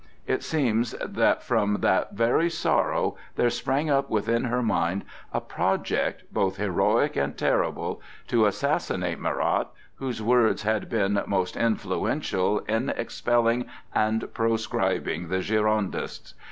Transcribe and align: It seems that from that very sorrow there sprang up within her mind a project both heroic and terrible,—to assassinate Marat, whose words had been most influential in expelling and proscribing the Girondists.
It 0.25 0.41
seems 0.41 0.93
that 0.93 1.43
from 1.43 1.81
that 1.81 2.13
very 2.13 2.49
sorrow 2.49 3.17
there 3.35 3.51
sprang 3.51 3.87
up 3.91 4.09
within 4.09 4.45
her 4.45 4.63
mind 4.63 5.05
a 5.31 5.39
project 5.39 6.23
both 6.33 6.57
heroic 6.57 7.15
and 7.15 7.37
terrible,—to 7.37 8.45
assassinate 8.47 9.19
Marat, 9.19 9.67
whose 9.97 10.19
words 10.23 10.63
had 10.63 10.89
been 10.89 11.21
most 11.27 11.55
influential 11.55 12.61
in 12.67 12.89
expelling 12.89 13.67
and 13.93 14.33
proscribing 14.33 15.27
the 15.29 15.41
Girondists. 15.43 16.33